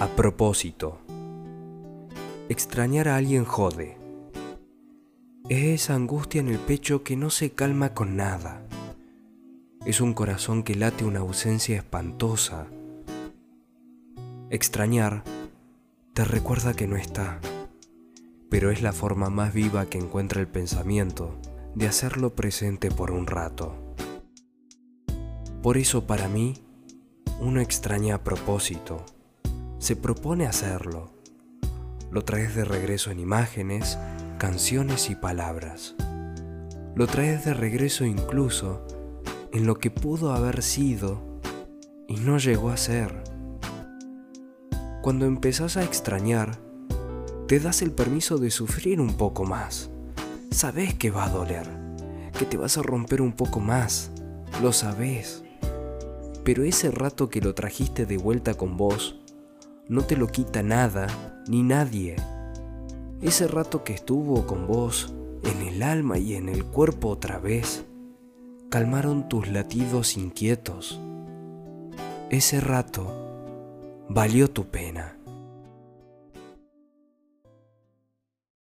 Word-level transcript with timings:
A 0.00 0.06
propósito, 0.06 1.00
extrañar 2.48 3.08
a 3.08 3.16
alguien 3.16 3.44
jode. 3.44 3.96
Es 5.48 5.82
esa 5.82 5.96
angustia 5.96 6.40
en 6.40 6.46
el 6.46 6.60
pecho 6.60 7.02
que 7.02 7.16
no 7.16 7.30
se 7.30 7.50
calma 7.50 7.94
con 7.94 8.16
nada. 8.16 8.62
Es 9.84 10.00
un 10.00 10.14
corazón 10.14 10.62
que 10.62 10.76
late 10.76 11.04
una 11.04 11.18
ausencia 11.18 11.76
espantosa. 11.76 12.68
Extrañar 14.50 15.24
te 16.14 16.24
recuerda 16.24 16.74
que 16.74 16.86
no 16.86 16.94
está, 16.94 17.40
pero 18.48 18.70
es 18.70 18.82
la 18.82 18.92
forma 18.92 19.30
más 19.30 19.52
viva 19.52 19.86
que 19.86 19.98
encuentra 19.98 20.40
el 20.40 20.46
pensamiento 20.46 21.34
de 21.74 21.88
hacerlo 21.88 22.36
presente 22.36 22.92
por 22.92 23.10
un 23.10 23.26
rato. 23.26 23.74
Por 25.60 25.76
eso 25.76 26.06
para 26.06 26.28
mí, 26.28 26.54
uno 27.40 27.60
extraña 27.60 28.14
a 28.14 28.22
propósito, 28.22 29.04
se 29.78 29.96
propone 29.96 30.46
hacerlo. 30.46 31.10
Lo 32.10 32.24
traes 32.24 32.54
de 32.54 32.64
regreso 32.64 33.10
en 33.10 33.20
imágenes, 33.20 33.98
canciones 34.38 35.10
y 35.10 35.14
palabras. 35.14 35.94
Lo 36.94 37.06
traes 37.06 37.44
de 37.44 37.54
regreso 37.54 38.04
incluso 38.04 38.84
en 39.52 39.66
lo 39.66 39.78
que 39.78 39.90
pudo 39.90 40.32
haber 40.32 40.62
sido 40.62 41.22
y 42.08 42.16
no 42.16 42.38
llegó 42.38 42.70
a 42.70 42.76
ser. 42.76 43.22
Cuando 45.02 45.26
empezás 45.26 45.76
a 45.76 45.84
extrañar, 45.84 46.58
te 47.46 47.60
das 47.60 47.82
el 47.82 47.92
permiso 47.92 48.38
de 48.38 48.50
sufrir 48.50 49.00
un 49.00 49.16
poco 49.16 49.44
más. 49.44 49.90
Sabes 50.50 50.94
que 50.94 51.10
va 51.10 51.24
a 51.24 51.30
doler, 51.30 51.68
que 52.38 52.44
te 52.44 52.56
vas 52.56 52.78
a 52.78 52.82
romper 52.82 53.22
un 53.22 53.32
poco 53.32 53.60
más, 53.60 54.10
lo 54.62 54.72
sabes. 54.72 55.44
Pero 56.44 56.64
ese 56.64 56.90
rato 56.90 57.28
que 57.30 57.40
lo 57.40 57.54
trajiste 57.54 58.06
de 58.06 58.16
vuelta 58.16 58.54
con 58.54 58.76
vos, 58.76 59.20
no 59.88 60.02
te 60.02 60.16
lo 60.16 60.26
quita 60.28 60.62
nada 60.62 61.06
ni 61.48 61.62
nadie. 61.62 62.16
Ese 63.22 63.48
rato 63.48 63.84
que 63.84 63.94
estuvo 63.94 64.46
con 64.46 64.66
vos, 64.66 65.14
en 65.42 65.62
el 65.66 65.82
alma 65.82 66.18
y 66.18 66.34
en 66.34 66.48
el 66.48 66.64
cuerpo 66.64 67.08
otra 67.08 67.38
vez, 67.38 67.84
calmaron 68.68 69.28
tus 69.28 69.48
latidos 69.48 70.16
inquietos. 70.16 71.00
Ese 72.30 72.60
rato 72.60 73.06
valió 74.08 74.50
tu 74.50 74.66
pena. 74.66 75.17